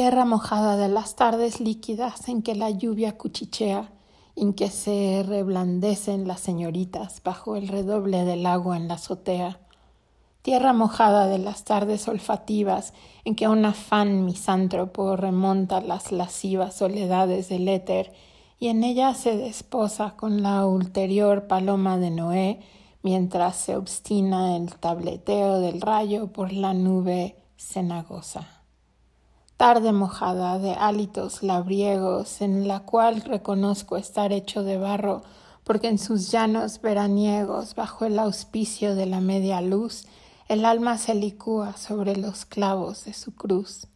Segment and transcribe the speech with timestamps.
[0.00, 3.92] tierra mojada de las tardes líquidas en que la lluvia cuchichea,
[4.34, 9.60] en que se reblandecen las señoritas bajo el redoble del agua en la azotea,
[10.40, 12.94] tierra mojada de las tardes olfativas
[13.26, 18.14] en que un afán misántropo remonta las lascivas soledades del éter
[18.58, 22.60] y en ella se desposa con la ulterior paloma de Noé
[23.02, 28.59] mientras se obstina el tableteo del rayo por la nube cenagosa.
[29.60, 35.20] Tarde mojada de hálitos labriegos en la cual reconozco estar hecho de barro
[35.64, 40.06] porque en sus llanos veraniegos bajo el auspicio de la media luz
[40.48, 43.86] el alma se licúa sobre los clavos de su cruz.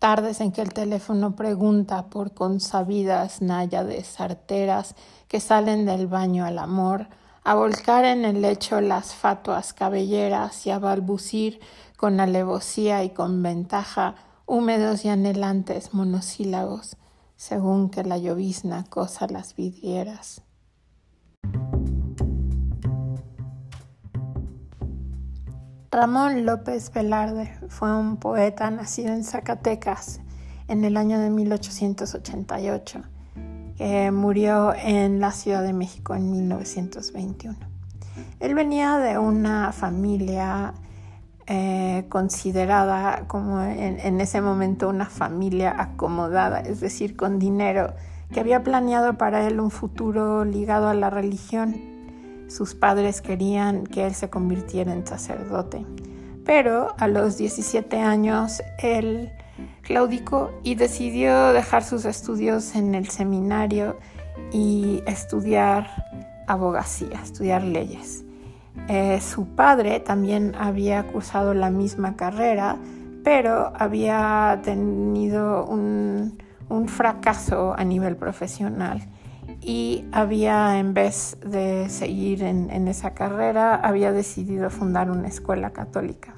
[0.00, 4.96] Tardes en que el teléfono pregunta por consabidas náyades arteras
[5.28, 7.06] que salen del baño al amor,
[7.44, 11.60] a volcar en el lecho las fatuas cabelleras y a balbucir
[11.96, 14.16] con alevosía y con ventaja
[14.52, 16.98] húmedos y anhelantes monosílabos,
[17.36, 20.42] según que la llovizna cosa las vidrieras.
[25.90, 30.20] Ramón López Velarde fue un poeta nacido en Zacatecas
[30.68, 33.00] en el año de 1888,
[33.78, 37.56] que murió en la Ciudad de México en 1921.
[38.38, 40.74] Él venía de una familia
[41.46, 47.94] eh, considerada como en, en ese momento una familia acomodada, es decir, con dinero,
[48.32, 51.92] que había planeado para él un futuro ligado a la religión
[52.52, 55.86] sus padres querían que él se convirtiera en sacerdote,
[56.44, 59.32] pero a los 17 años él
[59.80, 63.98] claudicó y decidió dejar sus estudios en el seminario
[64.52, 65.88] y estudiar
[66.46, 68.21] abogacía, estudiar leyes.
[68.88, 72.76] Eh, su padre también había cursado la misma carrera,
[73.24, 76.38] pero había tenido un
[76.88, 79.08] fracaso a nivel profesional
[79.60, 86.34] y había, en vez de seguir en, esa carrera, había decidido fundar una escuela católica.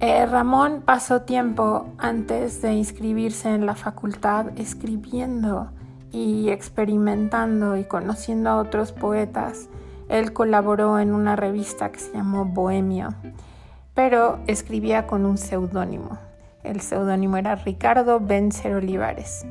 [0.00, 5.70] Eh, Ramón pasó tiempo antes de inscribirse en la facultad escribiendo
[6.12, 9.68] y experimentando y conociendo a otros poetas.
[10.08, 13.14] Él colaboró en una revista que se llamó Bohemio,
[13.94, 16.18] pero escribía con un seudónimo.
[16.62, 19.44] El seudónimo era Ricardo Benzer Olivares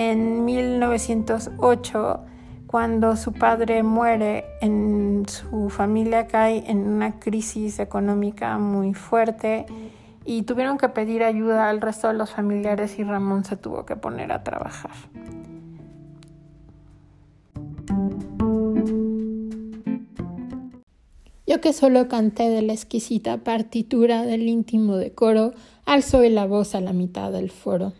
[0.00, 2.20] en 1908,
[2.66, 9.66] cuando su padre muere, en su familia cae en una crisis económica muy fuerte
[10.24, 13.94] y tuvieron que pedir ayuda al resto de los familiares y Ramón se tuvo que
[13.94, 14.92] poner a trabajar.
[21.60, 25.52] Que solo canté de la exquisita partitura del íntimo decoro,
[25.84, 27.92] alzo la voz a la mitad del foro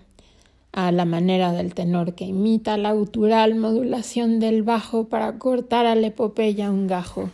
[0.72, 5.94] a la manera del tenor que imita la gutural modulación del bajo para cortar a
[5.94, 7.30] la epopeya un gajo.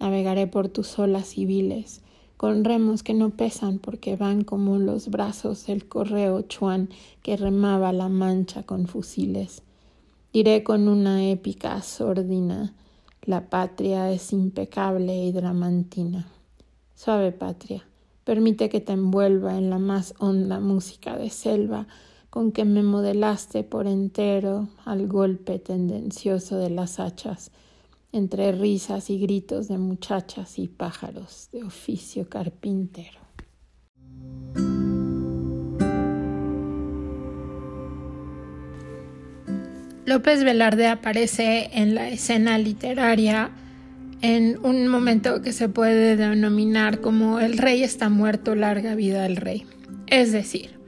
[0.00, 2.02] Navegaré por tus olas civiles,
[2.36, 6.88] con remos que no pesan porque van como los brazos del correo chuan
[7.22, 9.62] que remaba la mancha con fusiles.
[10.32, 12.74] Diré con una épica sordina,
[13.22, 16.26] la patria es impecable y dramantina.
[16.94, 17.86] Suave patria,
[18.24, 21.86] permite que te envuelva en la más honda música de selva,
[22.30, 27.50] con que me modelaste por entero al golpe tendencioso de las hachas,
[28.12, 33.25] entre risas y gritos de muchachas y pájaros de oficio carpintero.
[40.06, 43.50] López Velarde aparece en la escena literaria
[44.22, 49.34] en un momento que se puede denominar como el rey está muerto, larga vida al
[49.34, 49.66] rey.
[50.06, 50.78] Es decir,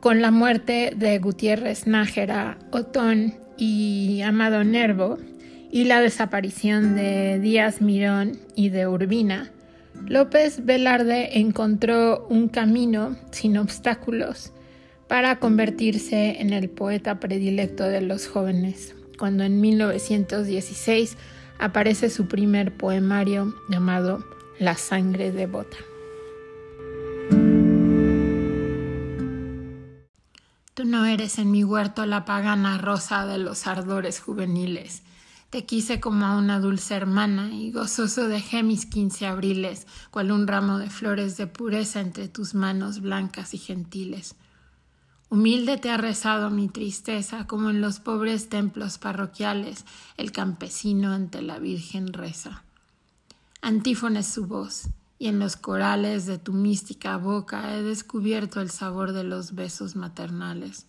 [0.00, 5.18] con la muerte de Gutiérrez Nájera, Otón y Amado Nervo
[5.70, 9.50] y la desaparición de Díaz Mirón y de Urbina,
[10.06, 14.54] López Velarde encontró un camino sin obstáculos
[15.08, 21.16] para convertirse en el poeta predilecto de los jóvenes, cuando en 1916
[21.58, 24.24] aparece su primer poemario llamado
[24.58, 25.76] La sangre devota.
[30.74, 35.02] Tú no eres en mi huerto la pagana rosa de los ardores juveniles.
[35.50, 40.46] Te quise como a una dulce hermana y gozoso dejé mis quince abriles, cual un
[40.46, 44.36] ramo de flores de pureza entre tus manos blancas y gentiles.
[45.30, 49.84] Humilde te ha rezado mi tristeza, como en los pobres templos parroquiales
[50.16, 52.62] el campesino ante la Virgen reza.
[53.60, 54.88] Antífona es su voz,
[55.18, 59.96] y en los corales de tu mística boca he descubierto el sabor de los besos
[59.96, 60.86] maternales.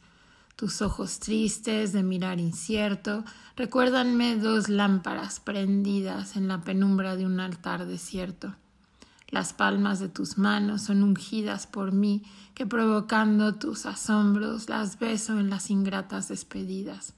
[0.55, 3.25] Tus ojos tristes de mirar incierto
[3.57, 8.55] recuérdanme dos lámparas prendidas en la penumbra de un altar desierto.
[9.29, 12.23] Las palmas de tus manos son ungidas por mí,
[12.55, 17.13] que provocando tus asombros las beso en las ingratas despedidas.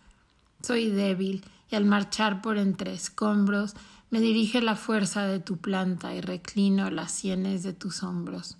[0.62, 3.76] Soy débil y al marchar por entre escombros
[4.10, 8.58] me dirige la fuerza de tu planta y reclino las sienes de tus hombros.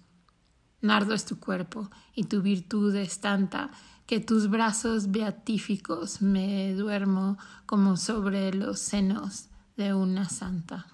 [0.80, 3.70] Nardo es tu cuerpo y tu virtud es tanta
[4.08, 10.88] que tus brazos beatíficos me duermo como sobre los senos de una santa.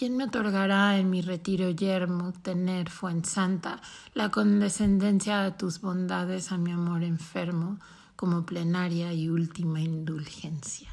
[0.00, 2.86] ¿Quién me otorgará en mi retiro yermo tener
[3.22, 3.82] santa
[4.14, 7.78] la condescendencia de tus bondades a mi amor enfermo
[8.16, 10.88] como plenaria y última indulgencia?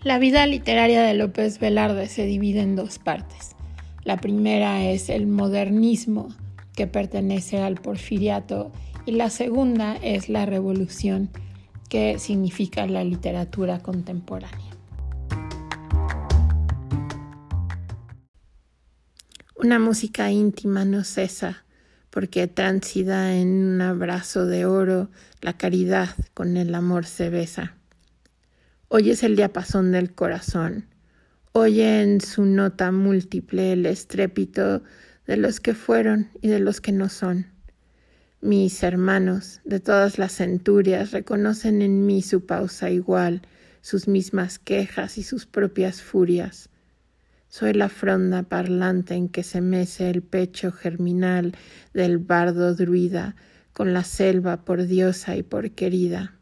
[0.00, 3.56] La vida literaria de López Velarde se divide en dos partes.
[4.04, 6.28] La primera es el modernismo,
[6.74, 8.72] que pertenece al porfiriato,
[9.04, 11.28] y la segunda es la revolución,
[11.88, 14.74] que significa la literatura contemporánea.
[19.56, 21.64] Una música íntima no cesa,
[22.10, 25.10] porque transida en un abrazo de oro,
[25.40, 27.74] la caridad con el amor se besa.
[28.88, 30.86] Oyes el diapasón del corazón.
[31.52, 34.82] Oye en su nota múltiple el estrépito
[35.26, 37.53] de los que fueron y de los que no son.
[38.44, 43.40] Mis hermanos de todas las centurias reconocen en mí su pausa igual,
[43.80, 46.68] sus mismas quejas y sus propias furias.
[47.48, 51.56] Soy la fronda parlante en que se mece el pecho germinal
[51.94, 53.34] del bardo druida,
[53.72, 56.34] con la selva por diosa y por querida.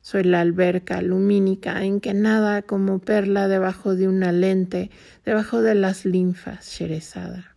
[0.00, 4.90] Soy la alberca lumínica en que nada como perla debajo de una lente,
[5.26, 7.49] debajo de las linfas, Sherezada.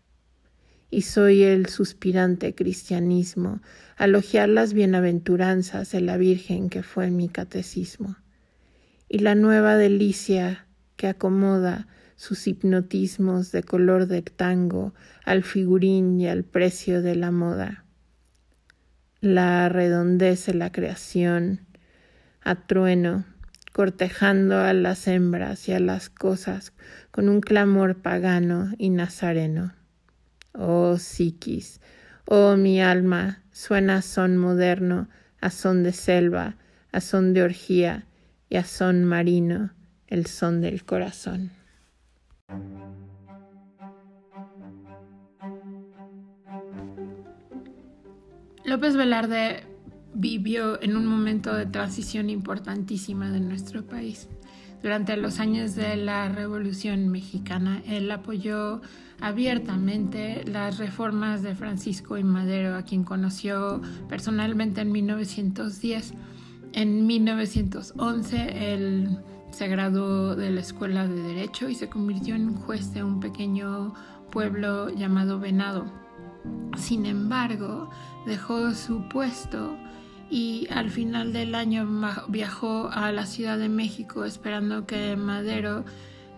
[0.94, 3.64] Y soy el suspirante cristianismo,
[3.98, 8.16] alogiar las bienaventuranzas de la Virgen que fue mi catecismo.
[9.10, 14.94] Y la nueva delicia que acomoda sus hipnotismos de color de tango
[15.26, 17.86] al figurín y al precio de la moda.
[19.20, 21.62] La redondez de la creación,
[22.44, 23.26] a trueno,
[23.72, 26.72] cortejando a las hembras y a las cosas
[27.10, 29.74] con un clamor pagano y nazareno.
[30.54, 31.82] Oh psiquis,
[32.26, 35.10] oh mi alma, suena son moderno,
[35.42, 36.58] a son de selva,
[36.92, 38.06] a son de orgía
[38.50, 39.72] y a son marino,
[40.08, 41.52] el son del corazón.
[48.64, 49.64] López Velarde
[50.14, 54.30] vivió en un momento de transición importantísima de nuestro país.
[54.84, 58.82] Durante los años de la Revolución Mexicana, él apoyó
[59.22, 66.14] abiertamente las reformas de Francisco y Madero, a quien conoció personalmente en 1910.
[66.74, 69.20] En 1911, él
[69.52, 73.94] se graduó de la Escuela de Derecho y se convirtió en juez de un pequeño
[74.32, 75.86] pueblo llamado Venado.
[76.76, 77.90] Sin embargo,
[78.26, 79.78] dejó su puesto
[80.34, 81.88] y al final del año
[82.28, 85.86] viajó a la Ciudad de México esperando que Madero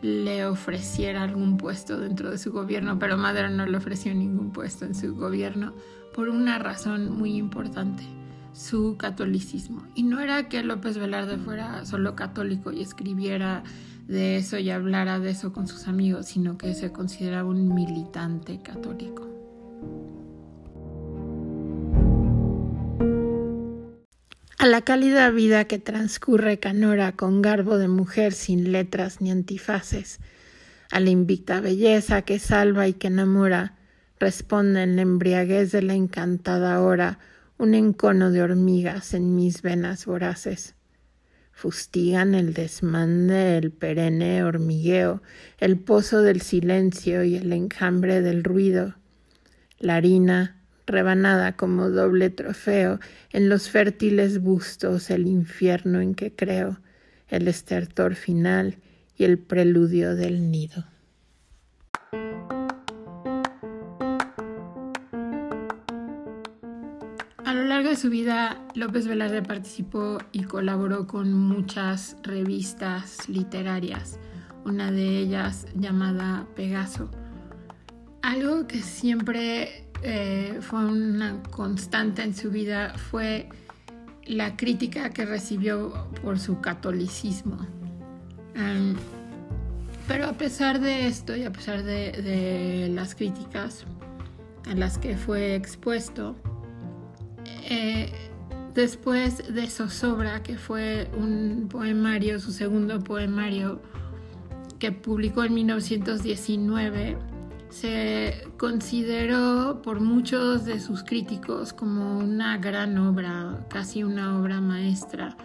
[0.01, 4.83] le ofreciera algún puesto dentro de su gobierno, pero Madero no le ofreció ningún puesto
[4.83, 5.73] en su gobierno
[6.13, 8.03] por una razón muy importante,
[8.51, 9.87] su catolicismo.
[9.95, 13.63] Y no era que López Velarde fuera solo católico y escribiera
[14.09, 18.61] de eso y hablara de eso con sus amigos, sino que se consideraba un militante
[18.61, 19.34] católico.
[24.65, 30.17] A la cálida vida que transcurre Canora con garbo de mujer sin letras ni antifaces,
[30.89, 33.75] a la invicta belleza que salva y que enamora,
[34.19, 37.19] responde en la embriaguez de la encantada hora
[37.59, 40.73] un encono de hormigas en mis venas voraces.
[41.51, 45.21] Fustigan el desmande, el perenne hormigueo,
[45.59, 48.95] el pozo del silencio y el enjambre del ruido.
[49.77, 52.99] La harina, rebanada como doble trofeo
[53.31, 56.79] en los fértiles bustos el infierno en que creo,
[57.27, 58.77] el estertor final
[59.17, 60.85] y el preludio del nido.
[67.43, 74.19] A lo largo de su vida, López Velarde participó y colaboró con muchas revistas literarias,
[74.65, 77.09] una de ellas llamada Pegaso.
[78.21, 83.49] Algo que siempre eh, fue una constante en su vida fue
[84.25, 87.57] la crítica que recibió por su catolicismo.
[90.07, 93.85] pero a pesar de esto y a pesar de, las críticas
[94.69, 96.35] a las que fue expuesto,
[97.69, 98.11] eh,
[98.73, 103.81] después de Zozobra, que fue un poemario, su segundo poemario,
[104.79, 107.17] que publicó en 1919,
[107.75, 115.35] se consideró por muchos de sus críticos como una gran obra, casi una obra maestra.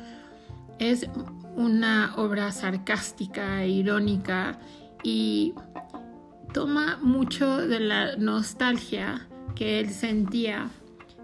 [0.78, 1.08] Es
[1.56, 4.60] una obra sarcástica, irónica
[5.02, 5.54] y
[6.52, 10.70] toma mucho de la nostalgia que él sentía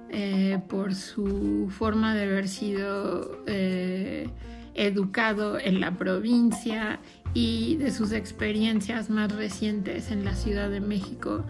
[0.08, 4.28] eh, por su forma de haber sido eh,
[4.74, 6.98] educado en la provincia
[7.36, 11.44] y de sus experiencias más recientes en la Ciudad de México.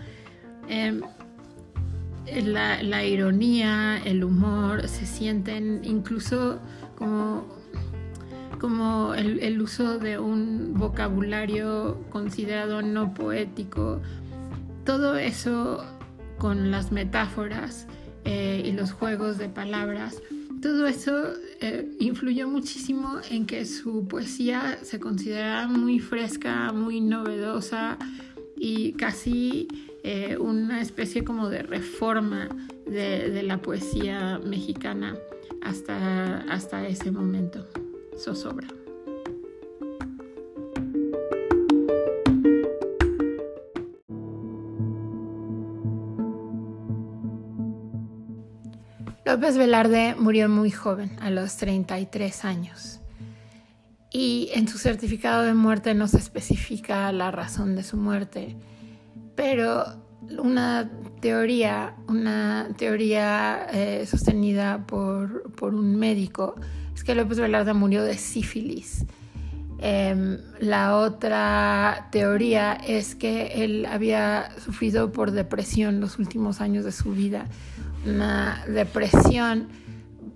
[0.68, 1.00] Em,
[2.26, 6.58] la, ironía, el humor se sienten incluso
[6.96, 7.46] como,
[8.58, 14.00] como el, uso de un vocabulario considerado no poético.
[14.84, 15.84] Todo eso
[16.38, 17.86] con las metáforas
[18.24, 20.20] eh, y los juegos de palabras
[20.66, 21.12] todo eso
[21.60, 27.96] eh, influyó muchísimo en que su poesía se considerara muy fresca, muy novedosa
[28.56, 29.68] y casi
[30.02, 32.48] eh, una especie como de reforma
[32.84, 35.16] de, la poesía mexicana
[35.62, 37.64] hasta, hasta ese momento.
[38.18, 38.66] Zozobra.
[49.36, 53.00] López Velarde murió muy joven, a los 33 años.
[54.10, 58.56] Y en su certificado de muerte no se especifica la razón de su muerte,
[59.34, 59.84] pero
[60.38, 60.90] una
[61.20, 66.54] teoría, una teoría eh, sostenida por, por, un médico
[66.94, 69.04] es que López Velarde murió de sífilis.
[69.78, 76.92] Em, la otra teoría es que él había sufrido por depresión los últimos años de
[76.92, 77.46] su vida
[78.06, 79.68] una depresión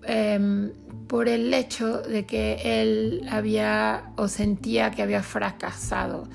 [0.02, 0.72] em,
[1.06, 6.28] por el hecho de que él había o sentía que había fracasado.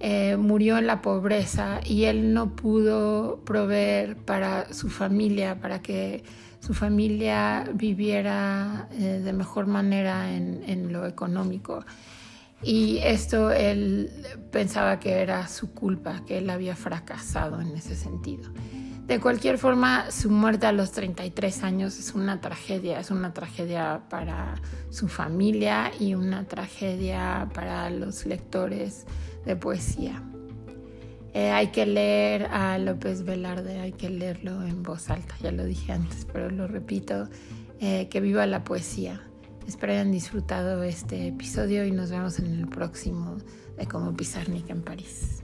[0.00, 6.22] Eh, murió en la pobreza y él no pudo proveer para su familia, para que
[6.60, 11.84] su familia viviera eh, de mejor manera en, en, lo económico.
[12.62, 14.10] Y esto él
[14.50, 18.50] pensaba que era su culpa, que él había fracasado en ese sentido.
[19.06, 24.02] De cualquier forma, su muerte a los 33 años es una tragedia, es una tragedia
[24.10, 24.56] para
[24.90, 29.06] su familia y una tragedia para los lectores
[29.46, 30.22] de poesía.
[31.32, 35.64] Eh, hay que leer a López Velarde, hay que leerlo en voz alta, ya lo
[35.64, 37.28] dije antes, pero lo repito,
[37.80, 39.22] eh, que viva la poesía.
[39.68, 43.36] Espero hayan disfrutado este episodio y nos vemos en el próximo
[43.76, 45.42] de Como Pizarnik en París.